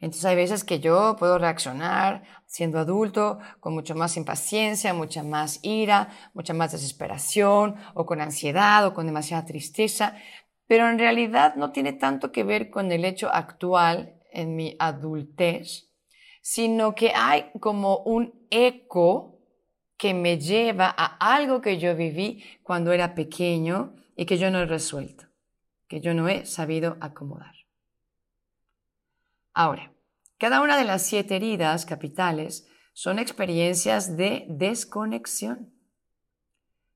Entonces 0.00 0.24
hay 0.24 0.36
veces 0.36 0.64
que 0.64 0.80
yo 0.80 1.16
puedo 1.18 1.38
reaccionar 1.38 2.22
siendo 2.46 2.78
adulto 2.78 3.38
con 3.60 3.74
mucho 3.74 3.94
más 3.94 4.16
impaciencia, 4.16 4.94
mucha 4.94 5.22
más 5.22 5.60
ira, 5.62 6.08
mucha 6.32 6.54
más 6.54 6.72
desesperación 6.72 7.76
o 7.94 8.06
con 8.06 8.20
ansiedad 8.20 8.86
o 8.86 8.94
con 8.94 9.06
demasiada 9.06 9.44
tristeza, 9.44 10.16
pero 10.66 10.88
en 10.88 10.98
realidad 10.98 11.54
no 11.56 11.70
tiene 11.70 11.92
tanto 11.92 12.32
que 12.32 12.44
ver 12.44 12.70
con 12.70 12.90
el 12.92 13.04
hecho 13.04 13.28
actual 13.30 14.14
en 14.32 14.56
mi 14.56 14.74
adultez, 14.78 15.90
sino 16.40 16.94
que 16.94 17.12
hay 17.14 17.50
como 17.60 17.98
un 17.98 18.46
eco 18.50 19.38
que 19.98 20.14
me 20.14 20.38
lleva 20.38 20.94
a 20.96 21.34
algo 21.34 21.60
que 21.60 21.78
yo 21.78 21.94
viví 21.94 22.42
cuando 22.62 22.92
era 22.92 23.14
pequeño 23.14 23.96
y 24.16 24.24
que 24.24 24.38
yo 24.38 24.50
no 24.50 24.60
he 24.60 24.66
resuelto, 24.66 25.26
que 25.88 26.00
yo 26.00 26.14
no 26.14 26.26
he 26.28 26.46
sabido 26.46 26.96
acomodar. 27.00 27.59
Ahora, 29.62 29.92
cada 30.38 30.62
una 30.62 30.78
de 30.78 30.84
las 30.84 31.02
siete 31.02 31.36
heridas 31.36 31.84
capitales 31.84 32.66
son 32.94 33.18
experiencias 33.18 34.16
de 34.16 34.46
desconexión. 34.48 35.74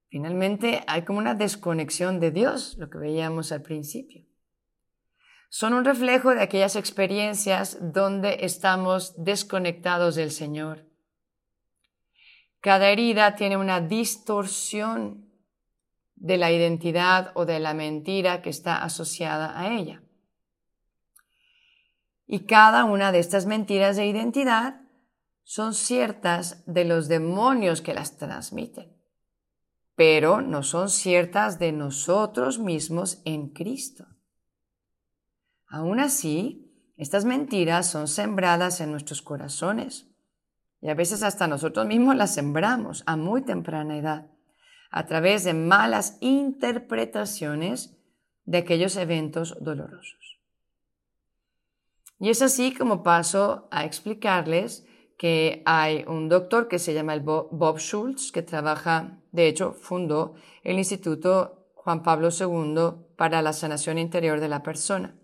Finalmente 0.09 0.83
hay 0.87 1.03
como 1.03 1.19
una 1.19 1.35
desconexión 1.35 2.21
de 2.21 2.31
Dios, 2.31 2.77
lo 2.79 2.89
que 2.89 2.97
veíamos 2.97 3.53
al 3.53 3.61
principio. 3.61 4.25
Son 5.51 5.75
un 5.75 5.85
reflejo 5.85 6.35
de 6.35 6.41
aquellas 6.41 6.75
experiencias 6.75 7.77
donde 7.83 8.39
estamos 8.47 9.13
desconectados 9.23 10.15
del 10.15 10.31
Señor. 10.31 10.87
Cada 12.61 12.89
herida 12.89 13.35
tiene 13.35 13.59
una 13.59 13.83
distorsión 13.83 15.31
de 16.15 16.39
la 16.39 16.51
identidad 16.51 17.31
o 17.35 17.45
de 17.45 17.61
la 17.61 17.75
mentira 17.75 18.41
que 18.41 18.49
está 18.49 18.83
asociada 18.83 19.61
a 19.61 19.77
ella. 19.77 20.01
Y 22.27 22.47
cada 22.47 22.85
una 22.85 23.13
de 23.13 23.19
estas 23.19 23.47
mentiras 23.47 23.97
de 23.97 24.07
identidad 24.07 24.81
son 25.43 25.75
ciertas 25.75 26.65
de 26.67 26.85
los 26.85 27.09
demonios 27.09 27.83
que 27.83 27.95
las 27.95 28.17
transmiten 28.17 28.95
pero 29.97 30.41
no 30.41 30.63
son 30.63 30.89
ciertas 30.89 31.59
de 31.59 31.73
nosotros 31.73 32.59
mismos 32.59 33.21
en 33.25 33.49
Cristo. 33.49 34.07
Aún 35.69 36.01
así, 36.01 36.93
estas 36.97 37.25
mentiras 37.25 37.89
son 37.89 38.09
sembradas 38.09 38.81
en 38.81 38.91
nuestros 38.91 39.23
corazones 39.23 40.09
y 40.81 40.89
a 40.89 40.95
veces 40.95 41.23
hasta 41.23 41.47
nosotros 41.47 41.87
mismos 41.87 42.17
las 42.17 42.35
sembramos 42.35 43.03
a 43.07 43.17
muy 43.17 43.43
temprana 43.43 43.97
edad 43.97 44.31
a 44.91 45.07
través 45.07 45.43
de 45.45 45.55
malas 45.55 46.19
interpretaciones 46.21 47.97
de 48.45 48.59
aquellos 48.59 48.97
eventos 48.97 49.57
dolorosos. 49.61 50.24
Y 52.19 52.31
es 52.31 52.43
así 52.43 52.75
como 52.75 53.03
paso 53.03 53.69
a 53.71 53.85
explicarles 53.85 54.87
que 55.19 55.63
hay 55.67 56.05
un 56.07 56.29
doctor 56.29 56.69
que 56.69 56.79
se 56.79 56.95
llama 56.95 57.15
el 57.15 57.21
Bob 57.21 57.79
Schultz, 57.79 58.33
que 58.33 58.43
trabaja, 58.43 59.23
de 59.33 59.49
hecho, 59.49 59.73
fundó 59.73 60.35
el 60.63 60.79
Instituto 60.79 61.71
Juan 61.75 62.03
Pablo 62.03 62.29
II 62.31 63.15
para 63.17 63.43
la 63.43 63.53
sanación 63.53 63.99
interior 63.99 64.41
de 64.41 64.49
la 64.49 64.63
persona. 64.63 65.19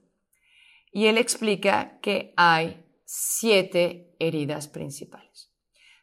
Y 0.92 1.06
él 1.06 1.18
explica 1.18 1.98
que 2.00 2.34
hay 2.36 2.84
siete 3.04 4.14
heridas 4.18 4.68
principales. 4.68 5.50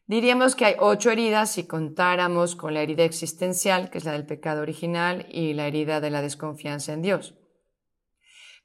Diríamos 0.07 0.55
que 0.55 0.63
hay 0.63 0.75
ocho 0.79 1.11
heridas 1.11 1.51
si 1.51 1.67
contáramos 1.67 2.55
con 2.55 2.73
la 2.73 2.81
herida 2.81 3.03
existencial, 3.03 3.89
que 3.89 3.97
es 3.97 4.05
la 4.05 4.13
del 4.13 4.25
pecado 4.25 4.61
original, 4.61 5.27
y 5.29 5.53
la 5.53 5.67
herida 5.67 5.99
de 5.99 6.09
la 6.09 6.21
desconfianza 6.21 6.93
en 6.93 7.01
Dios. 7.01 7.35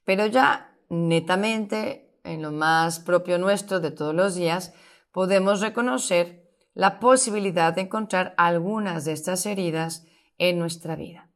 Pero 0.05 0.25
ya 0.25 0.77
netamente, 0.89 2.12
en 2.23 2.41
lo 2.41 2.51
más 2.51 2.99
propio 2.99 3.37
nuestro 3.37 3.79
de 3.79 3.91
todos 3.91 4.15
los 4.15 4.35
días, 4.35 4.73
podemos 5.11 5.61
reconocer 5.61 6.43
la 6.73 6.99
posibilidad 6.99 7.73
de 7.73 7.81
encontrar 7.81 8.33
algunas 8.37 9.05
de 9.05 9.11
estas 9.11 9.45
heridas 9.45 10.05
en 10.37 10.57
nuestra 10.57 10.95
vida. 10.95 11.29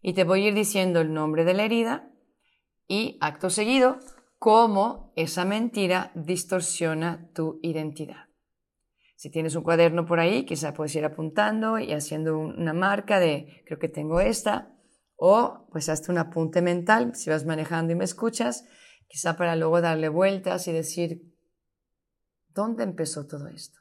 Y 0.00 0.14
te 0.14 0.24
voy 0.24 0.44
a 0.44 0.48
ir 0.48 0.54
diciendo 0.54 1.00
el 1.00 1.12
nombre 1.12 1.44
de 1.44 1.54
la 1.54 1.64
herida 1.64 2.10
y, 2.88 3.18
acto 3.20 3.50
seguido, 3.50 3.98
cómo 4.38 5.12
esa 5.16 5.44
mentira 5.44 6.12
distorsiona 6.14 7.30
tu 7.34 7.58
identidad. 7.62 8.26
Si 9.16 9.30
tienes 9.30 9.56
un 9.56 9.62
cuaderno 9.62 10.04
por 10.04 10.20
ahí, 10.20 10.44
quizá 10.44 10.74
puedes 10.74 10.94
ir 10.94 11.04
apuntando 11.04 11.78
y 11.78 11.92
haciendo 11.92 12.38
una 12.38 12.74
marca 12.74 13.18
de 13.18 13.62
creo 13.66 13.78
que 13.78 13.88
tengo 13.88 14.20
esta, 14.20 14.74
o 15.16 15.66
pues 15.72 15.88
hazte 15.88 16.12
un 16.12 16.18
apunte 16.18 16.60
mental 16.60 17.14
si 17.14 17.30
vas 17.30 17.46
manejando 17.46 17.92
y 17.92 17.96
me 17.96 18.04
escuchas, 18.04 18.68
quizá 19.08 19.36
para 19.36 19.56
luego 19.56 19.80
darle 19.80 20.08
vueltas 20.08 20.68
y 20.68 20.72
decir 20.72 21.36
¿Dónde 22.56 22.84
empezó 22.84 23.26
todo 23.26 23.48
esto? 23.48 23.80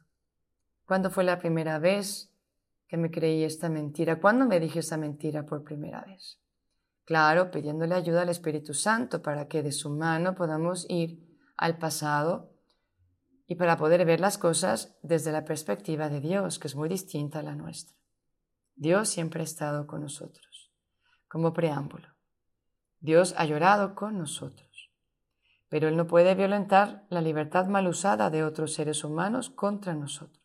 ¿Cuándo 0.86 1.10
fue 1.10 1.24
la 1.24 1.40
primera 1.40 1.80
vez 1.80 2.30
que 2.90 2.98
me 2.98 3.10
creí 3.10 3.46
esta 3.46 3.70
mentira? 3.70 4.20
¿Cuándo 4.20 4.46
me 4.46 4.60
dije 4.60 4.80
esta 4.80 4.98
mentira 4.98 5.46
por 5.46 5.64
primera 5.64 6.02
vez? 6.02 6.42
Claro, 7.06 7.52
pidiéndole 7.52 7.96
ayuda 7.96 8.24
al 8.24 8.30
Espíritu 8.30 8.74
Santo 8.74 9.22
para 9.22 9.48
que 9.48 9.64
de 9.64 9.72
su 9.72 9.90
mano 9.90 10.36
podamos 10.36 10.86
ir 10.90 11.26
al 11.56 11.78
pasado 11.78 12.52
y 13.48 13.56
para 13.56 13.78
poder 13.78 14.04
ver 14.06 14.20
las 14.20 14.38
cosas 14.38 14.98
desde 15.02 15.32
la 15.32 15.46
perspectiva 15.46 16.10
de 16.10 16.20
Dios, 16.20 16.60
que 16.60 16.68
es 16.68 16.76
muy 16.76 16.90
distinta 16.90 17.40
a 17.40 17.44
la 17.44 17.56
nuestra. 17.56 17.96
Dios 18.76 19.08
siempre 19.08 19.40
ha 19.40 19.46
estado 19.46 19.88
con 19.88 20.02
nosotros, 20.02 20.70
como 21.30 21.54
preámbulo. 21.54 22.10
Dios 23.00 23.34
ha 23.38 23.46
llorado 23.46 23.96
con 23.96 24.18
nosotros 24.18 24.75
pero 25.70 25.88
Él 25.88 25.98
no 25.98 26.08
puede 26.08 26.36
violentar 26.36 27.06
la 27.10 27.22
libertad 27.22 27.66
mal 27.68 27.88
usada 27.88 28.30
de 28.30 28.44
otros 28.44 28.74
seres 28.74 29.04
humanos 29.04 29.50
contra 29.50 29.94
nosotros. 29.94 30.44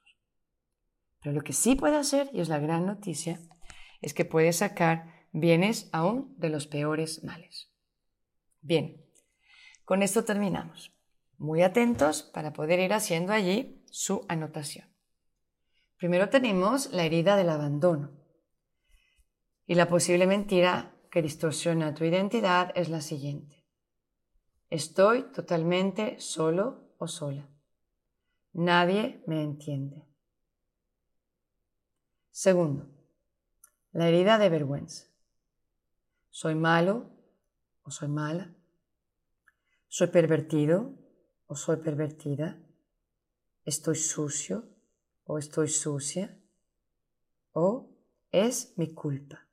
Pero 1.22 1.34
lo 1.34 1.42
que 1.42 1.52
sí 1.52 1.74
puede 1.74 1.96
hacer, 1.96 2.30
y 2.32 2.40
es 2.40 2.48
la 2.48 2.58
gran 2.58 2.86
noticia, 2.86 3.40
es 4.00 4.14
que 4.14 4.24
puede 4.24 4.52
sacar 4.52 5.26
bienes 5.32 5.88
aún 5.92 6.34
de 6.38 6.48
los 6.48 6.66
peores 6.66 7.22
males. 7.22 7.70
Bien, 8.60 9.04
con 9.84 10.02
esto 10.02 10.24
terminamos. 10.24 10.92
Muy 11.36 11.62
atentos 11.62 12.22
para 12.22 12.52
poder 12.52 12.80
ir 12.80 12.92
haciendo 12.92 13.32
allí 13.32 13.82
su 13.90 14.24
anotación. 14.28 14.88
Primero 15.96 16.28
tenemos 16.28 16.92
la 16.92 17.04
herida 17.04 17.36
del 17.36 17.50
abandono. 17.50 18.12
Y 19.66 19.74
la 19.74 19.88
posible 19.88 20.26
mentira 20.26 20.94
que 21.10 21.22
distorsiona 21.22 21.94
tu 21.94 22.04
identidad 22.04 22.72
es 22.74 22.88
la 22.88 23.00
siguiente. 23.00 23.59
Estoy 24.70 25.24
totalmente 25.32 26.20
solo 26.20 26.94
o 26.98 27.08
sola. 27.08 27.48
Nadie 28.52 29.22
me 29.26 29.42
entiende. 29.42 30.06
Segundo, 32.30 32.88
la 33.90 34.08
herida 34.08 34.38
de 34.38 34.48
vergüenza. 34.48 35.08
Soy 36.30 36.54
malo 36.54 37.10
o 37.82 37.90
soy 37.90 38.06
mala. 38.08 38.54
Soy 39.88 40.06
pervertido 40.06 40.94
o 41.48 41.56
soy 41.56 41.78
pervertida. 41.78 42.56
Estoy 43.64 43.96
sucio 43.96 44.68
o 45.24 45.38
estoy 45.38 45.66
sucia. 45.66 46.40
O 47.52 47.90
es 48.30 48.72
mi 48.76 48.94
culpa. 48.94 49.48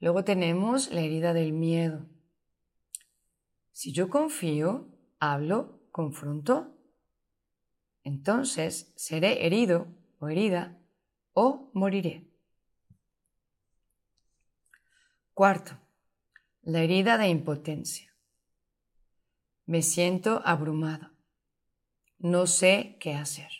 Luego 0.00 0.24
tenemos 0.24 0.90
la 0.90 1.02
herida 1.02 1.32
del 1.32 1.52
miedo. 1.52 2.08
Si 3.74 3.92
yo 3.92 4.08
confío, 4.08 4.88
hablo, 5.18 5.80
confronto, 5.90 6.78
entonces 8.04 8.92
seré 8.94 9.46
herido 9.46 9.88
o 10.20 10.28
herida 10.28 10.78
o 11.32 11.72
moriré. 11.74 12.30
Cuarto, 15.32 15.76
la 16.62 16.82
herida 16.82 17.18
de 17.18 17.26
impotencia. 17.26 18.14
Me 19.66 19.82
siento 19.82 20.40
abrumado. 20.44 21.10
No 22.18 22.46
sé 22.46 22.96
qué 23.00 23.14
hacer. 23.14 23.50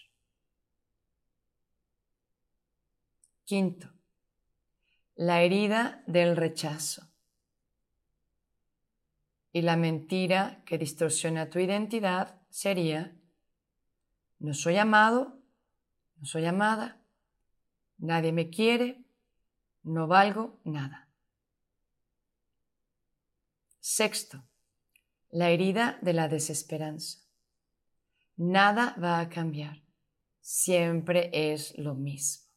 Quinto, 3.44 3.92
la 5.16 5.42
herida 5.42 6.04
del 6.06 6.36
rechazo 6.36 7.13
y 9.54 9.62
la 9.62 9.76
mentira 9.76 10.64
que 10.66 10.78
distorsiona 10.78 11.48
tu 11.48 11.60
identidad 11.60 12.40
sería, 12.50 13.16
no 14.40 14.52
soy 14.52 14.78
amado, 14.78 15.38
no 16.16 16.26
soy 16.26 16.44
amada, 16.44 17.00
nadie 17.96 18.32
me 18.32 18.50
quiere, 18.50 19.04
no 19.84 20.08
valgo 20.08 20.60
nada. 20.64 21.08
Sexto, 23.78 24.42
la 25.30 25.50
herida 25.50 26.00
de 26.02 26.14
la 26.14 26.26
desesperanza. 26.26 27.20
Nada 28.36 28.96
va 29.00 29.20
a 29.20 29.28
cambiar, 29.28 29.84
siempre 30.40 31.30
es 31.32 31.78
lo 31.78 31.94
mismo. 31.94 32.48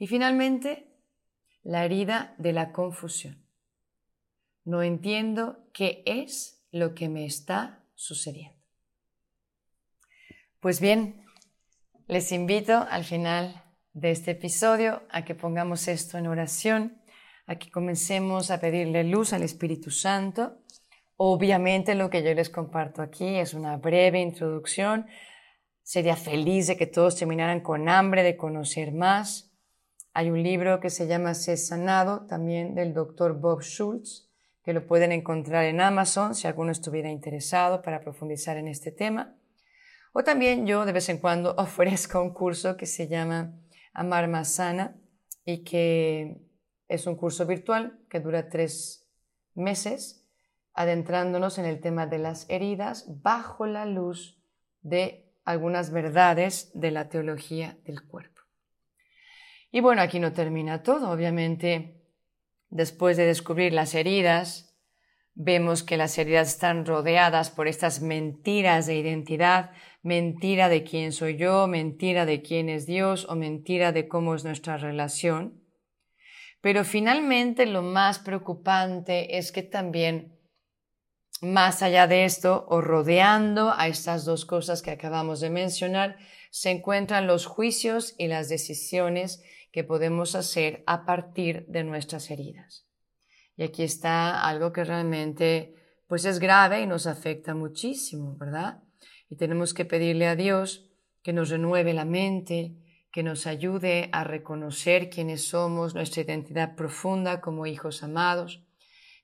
Y 0.00 0.08
finalmente, 0.08 0.92
la 1.62 1.84
herida 1.84 2.34
de 2.38 2.52
la 2.52 2.72
confusión. 2.72 3.41
No 4.64 4.82
entiendo 4.82 5.58
qué 5.72 6.02
es 6.06 6.64
lo 6.70 6.94
que 6.94 7.08
me 7.08 7.24
está 7.24 7.84
sucediendo. 7.94 8.58
Pues 10.60 10.80
bien, 10.80 11.26
les 12.06 12.30
invito 12.30 12.86
al 12.88 13.04
final 13.04 13.64
de 13.92 14.10
este 14.10 14.32
episodio 14.32 15.02
a 15.10 15.24
que 15.24 15.34
pongamos 15.34 15.88
esto 15.88 16.18
en 16.18 16.26
oración, 16.26 17.02
a 17.46 17.56
que 17.56 17.70
comencemos 17.70 18.50
a 18.50 18.60
pedirle 18.60 19.04
luz 19.04 19.32
al 19.32 19.42
Espíritu 19.42 19.90
Santo. 19.90 20.58
Obviamente 21.16 21.94
lo 21.94 22.10
que 22.10 22.22
yo 22.22 22.32
les 22.34 22.48
comparto 22.48 23.02
aquí 23.02 23.36
es 23.36 23.54
una 23.54 23.76
breve 23.76 24.20
introducción. 24.20 25.06
Sería 25.82 26.16
feliz 26.16 26.68
de 26.68 26.76
que 26.76 26.86
todos 26.86 27.16
terminaran 27.16 27.60
con 27.60 27.88
hambre 27.88 28.22
de 28.22 28.36
conocer 28.36 28.92
más. 28.92 29.52
Hay 30.14 30.30
un 30.30 30.42
libro 30.42 30.80
que 30.80 30.90
se 30.90 31.06
llama 31.06 31.34
Sé 31.34 31.56
sanado, 31.56 32.26
también 32.26 32.74
del 32.74 32.94
doctor 32.94 33.40
Bob 33.40 33.62
Schultz, 33.62 34.31
que 34.64 34.72
lo 34.72 34.86
pueden 34.86 35.12
encontrar 35.12 35.64
en 35.64 35.80
Amazon 35.80 36.34
si 36.34 36.46
alguno 36.46 36.70
estuviera 36.70 37.10
interesado 37.10 37.82
para 37.82 38.00
profundizar 38.00 38.56
en 38.56 38.68
este 38.68 38.92
tema. 38.92 39.36
O 40.12 40.22
también 40.22 40.66
yo 40.66 40.84
de 40.84 40.92
vez 40.92 41.08
en 41.08 41.18
cuando 41.18 41.54
ofrezco 41.58 42.20
un 42.20 42.32
curso 42.32 42.76
que 42.76 42.86
se 42.86 43.08
llama 43.08 43.58
Amar 43.92 44.28
más 44.28 44.54
sana 44.54 44.96
y 45.44 45.64
que 45.64 46.40
es 46.88 47.06
un 47.06 47.16
curso 47.16 47.46
virtual 47.46 47.98
que 48.08 48.20
dura 48.20 48.48
tres 48.48 49.08
meses, 49.54 50.26
adentrándonos 50.74 51.58
en 51.58 51.64
el 51.64 51.80
tema 51.80 52.06
de 52.06 52.18
las 52.18 52.48
heridas 52.48 53.06
bajo 53.22 53.66
la 53.66 53.86
luz 53.86 54.38
de 54.80 55.32
algunas 55.44 55.90
verdades 55.90 56.70
de 56.74 56.90
la 56.90 57.08
teología 57.08 57.78
del 57.84 58.06
cuerpo. 58.06 58.42
Y 59.70 59.80
bueno, 59.80 60.02
aquí 60.02 60.20
no 60.20 60.32
termina 60.32 60.82
todo. 60.82 61.10
Obviamente, 61.10 62.01
después 62.72 63.18
de 63.18 63.26
descubrir 63.26 63.72
las 63.74 63.94
heridas, 63.94 64.74
vemos 65.34 65.82
que 65.82 65.98
las 65.98 66.16
heridas 66.18 66.48
están 66.48 66.86
rodeadas 66.86 67.50
por 67.50 67.68
estas 67.68 68.00
mentiras 68.00 68.86
de 68.86 68.96
identidad, 68.96 69.70
mentira 70.02 70.68
de 70.68 70.82
quién 70.82 71.12
soy 71.12 71.36
yo, 71.36 71.66
mentira 71.66 72.24
de 72.24 72.42
quién 72.42 72.70
es 72.70 72.86
Dios 72.86 73.26
o 73.28 73.36
mentira 73.36 73.92
de 73.92 74.08
cómo 74.08 74.34
es 74.34 74.44
nuestra 74.44 74.78
relación. 74.78 75.62
Pero 76.62 76.84
finalmente 76.84 77.66
lo 77.66 77.82
más 77.82 78.18
preocupante 78.18 79.36
es 79.36 79.52
que 79.52 79.62
también, 79.62 80.38
más 81.42 81.82
allá 81.82 82.06
de 82.06 82.24
esto, 82.24 82.64
o 82.68 82.80
rodeando 82.80 83.74
a 83.76 83.86
estas 83.86 84.24
dos 84.24 84.46
cosas 84.46 84.80
que 84.80 84.92
acabamos 84.92 85.40
de 85.40 85.50
mencionar, 85.50 86.16
se 86.50 86.70
encuentran 86.70 87.26
los 87.26 87.44
juicios 87.44 88.14
y 88.16 88.28
las 88.28 88.48
decisiones 88.48 89.42
que 89.72 89.84
podemos 89.84 90.34
hacer 90.34 90.84
a 90.86 91.04
partir 91.04 91.66
de 91.66 91.82
nuestras 91.82 92.30
heridas. 92.30 92.86
Y 93.56 93.64
aquí 93.64 93.82
está 93.82 94.46
algo 94.46 94.72
que 94.72 94.84
realmente 94.84 95.74
pues 96.06 96.26
es 96.26 96.38
grave 96.38 96.82
y 96.82 96.86
nos 96.86 97.06
afecta 97.06 97.54
muchísimo, 97.54 98.36
¿verdad? 98.36 98.82
Y 99.30 99.36
tenemos 99.36 99.72
que 99.72 99.86
pedirle 99.86 100.28
a 100.28 100.36
Dios 100.36 100.90
que 101.22 101.32
nos 101.32 101.48
renueve 101.48 101.94
la 101.94 102.04
mente, 102.04 102.76
que 103.10 103.22
nos 103.22 103.46
ayude 103.46 104.10
a 104.12 104.24
reconocer 104.24 105.08
quiénes 105.08 105.48
somos, 105.48 105.94
nuestra 105.94 106.22
identidad 106.22 106.74
profunda 106.74 107.40
como 107.40 107.66
hijos 107.66 108.02
amados, 108.02 108.62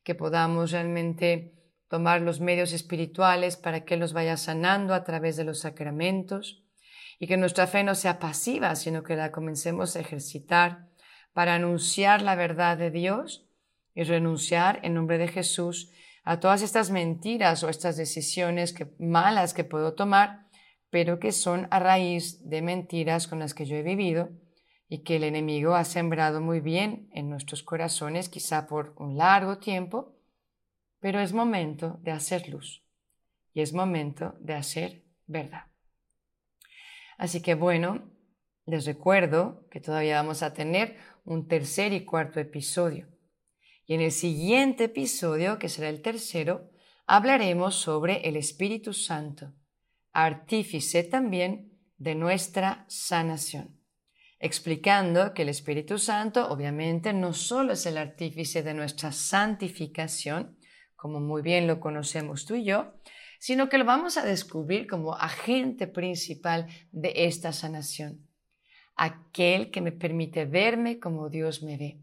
que 0.02 0.14
podamos 0.14 0.70
realmente 0.70 1.54
tomar 1.88 2.22
los 2.22 2.40
medios 2.40 2.72
espirituales 2.72 3.56
para 3.56 3.84
que 3.84 3.96
los 3.96 4.12
vaya 4.12 4.36
sanando 4.36 4.94
a 4.94 5.04
través 5.04 5.36
de 5.36 5.44
los 5.44 5.60
sacramentos, 5.60 6.64
y 7.18 7.26
que 7.26 7.36
nuestra 7.36 7.66
fe 7.66 7.82
no 7.84 7.94
sea 7.94 8.18
pasiva, 8.18 8.74
sino 8.76 9.02
que 9.02 9.16
la 9.16 9.32
comencemos 9.32 9.96
a 9.96 10.00
ejercitar 10.00 10.88
para 11.32 11.54
anunciar 11.54 12.22
la 12.22 12.34
verdad 12.34 12.78
de 12.78 12.90
Dios 12.90 13.48
y 13.94 14.04
renunciar 14.04 14.80
en 14.82 14.94
nombre 14.94 15.18
de 15.18 15.28
Jesús 15.28 15.90
a 16.24 16.40
todas 16.40 16.62
estas 16.62 16.90
mentiras 16.90 17.62
o 17.62 17.68
estas 17.68 17.96
decisiones 17.96 18.74
malas 18.98 19.54
que 19.54 19.64
puedo 19.64 19.94
tomar, 19.94 20.46
pero 20.90 21.18
que 21.18 21.32
son 21.32 21.66
a 21.70 21.78
raíz 21.78 22.48
de 22.48 22.62
mentiras 22.62 23.26
con 23.26 23.38
las 23.38 23.54
que 23.54 23.66
yo 23.66 23.76
he 23.76 23.82
vivido 23.82 24.30
y 24.88 25.02
que 25.02 25.16
el 25.16 25.24
enemigo 25.24 25.74
ha 25.74 25.84
sembrado 25.84 26.40
muy 26.40 26.60
bien 26.60 27.08
en 27.12 27.28
nuestros 27.28 27.62
corazones, 27.62 28.28
quizá 28.28 28.66
por 28.66 28.94
un 28.96 29.16
largo 29.16 29.58
tiempo, 29.58 30.16
pero 31.00 31.20
es 31.20 31.32
momento 31.32 31.98
de 32.02 32.12
hacer 32.12 32.48
luz 32.48 32.84
y 33.52 33.60
es 33.60 33.72
momento 33.72 34.34
de 34.40 34.54
hacer 34.54 35.02
verdad. 35.26 35.64
Así 37.18 37.42
que 37.42 37.54
bueno, 37.54 38.10
les 38.64 38.86
recuerdo 38.86 39.66
que 39.70 39.80
todavía 39.80 40.16
vamos 40.16 40.42
a 40.42 40.54
tener 40.54 40.96
un 41.24 41.48
tercer 41.48 41.92
y 41.92 42.04
cuarto 42.04 42.40
episodio. 42.40 43.08
Y 43.86 43.94
en 43.94 44.00
el 44.00 44.12
siguiente 44.12 44.84
episodio, 44.84 45.58
que 45.58 45.68
será 45.68 45.88
el 45.88 46.00
tercero, 46.00 46.70
hablaremos 47.06 47.74
sobre 47.74 48.20
el 48.28 48.36
Espíritu 48.36 48.92
Santo, 48.92 49.52
artífice 50.12 51.02
también 51.02 51.72
de 51.96 52.14
nuestra 52.14 52.84
sanación, 52.88 53.80
explicando 54.38 55.34
que 55.34 55.42
el 55.42 55.48
Espíritu 55.48 55.98
Santo 55.98 56.48
obviamente 56.48 57.12
no 57.12 57.32
solo 57.32 57.72
es 57.72 57.84
el 57.86 57.98
artífice 57.98 58.62
de 58.62 58.74
nuestra 58.74 59.10
santificación, 59.10 60.56
como 60.94 61.18
muy 61.18 61.42
bien 61.42 61.66
lo 61.66 61.80
conocemos 61.80 62.46
tú 62.46 62.54
y 62.54 62.64
yo, 62.64 62.92
sino 63.38 63.68
que 63.68 63.78
lo 63.78 63.84
vamos 63.84 64.16
a 64.16 64.24
descubrir 64.24 64.86
como 64.86 65.14
agente 65.14 65.86
principal 65.86 66.66
de 66.92 67.12
esta 67.14 67.52
sanación. 67.52 68.26
Aquel 68.96 69.70
que 69.70 69.80
me 69.80 69.92
permite 69.92 70.44
verme 70.44 70.98
como 70.98 71.28
Dios 71.28 71.62
me 71.62 71.76
ve. 71.76 72.00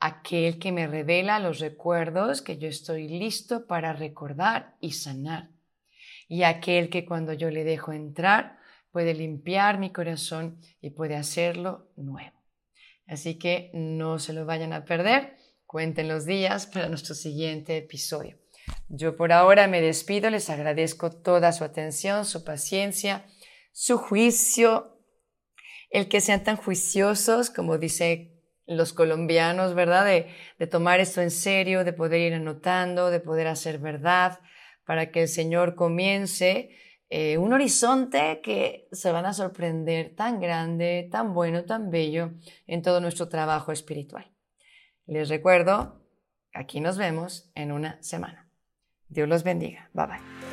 Aquel 0.00 0.58
que 0.58 0.72
me 0.72 0.86
revela 0.86 1.38
los 1.38 1.60
recuerdos 1.60 2.42
que 2.42 2.58
yo 2.58 2.68
estoy 2.68 3.08
listo 3.08 3.66
para 3.66 3.92
recordar 3.92 4.76
y 4.80 4.92
sanar. 4.92 5.50
Y 6.28 6.42
aquel 6.42 6.88
que 6.88 7.04
cuando 7.04 7.32
yo 7.34 7.50
le 7.50 7.64
dejo 7.64 7.92
entrar 7.92 8.58
puede 8.90 9.12
limpiar 9.12 9.78
mi 9.78 9.92
corazón 9.92 10.60
y 10.80 10.90
puede 10.90 11.16
hacerlo 11.16 11.90
nuevo. 11.96 12.42
Así 13.06 13.38
que 13.38 13.70
no 13.74 14.18
se 14.18 14.32
lo 14.32 14.46
vayan 14.46 14.72
a 14.72 14.84
perder. 14.84 15.36
Cuenten 15.66 16.08
los 16.08 16.24
días 16.24 16.66
para 16.66 16.88
nuestro 16.88 17.14
siguiente 17.14 17.76
episodio. 17.76 18.43
Yo 18.88 19.16
por 19.16 19.32
ahora 19.32 19.66
me 19.66 19.80
despido, 19.80 20.30
les 20.30 20.50
agradezco 20.50 21.10
toda 21.10 21.52
su 21.52 21.64
atención, 21.64 22.24
su 22.24 22.44
paciencia, 22.44 23.24
su 23.72 23.98
juicio, 23.98 24.98
el 25.90 26.08
que 26.08 26.20
sean 26.20 26.44
tan 26.44 26.56
juiciosos, 26.56 27.50
como 27.50 27.78
dicen 27.78 28.34
los 28.66 28.92
colombianos, 28.92 29.74
¿verdad? 29.74 30.04
De, 30.04 30.66
tomar 30.66 31.00
esto 31.00 31.20
en 31.20 31.30
serio, 31.30 31.84
de 31.84 31.92
poder 31.92 32.20
ir 32.20 32.34
anotando, 32.34 33.10
de 33.10 33.20
poder 33.20 33.46
hacer 33.46 33.78
verdad, 33.78 34.40
para 34.86 35.10
que 35.10 35.22
el 35.22 35.28
Señor 35.28 35.74
comience 35.74 36.70
eh, 37.10 37.38
un 37.38 37.52
horizonte 37.52 38.40
que 38.42 38.88
se 38.92 39.12
van 39.12 39.26
a 39.26 39.34
sorprender 39.34 40.14
tan 40.14 40.40
grande, 40.40 41.08
tan 41.10 41.34
bueno, 41.34 41.64
tan 41.64 41.90
bello 41.90 42.32
en 42.66 42.82
todo 42.82 43.00
nuestro 43.00 43.28
trabajo 43.28 43.72
espiritual. 43.72 44.34
Les 45.06 45.28
recuerdo, 45.28 46.02
aquí 46.52 46.80
nos 46.80 46.96
vemos 46.96 47.50
en 47.54 47.72
una 47.72 48.02
semana. 48.02 48.43
Dios 49.08 49.28
los 49.28 49.42
bendiga. 49.44 49.90
Bye 49.92 50.06
bye. 50.06 50.43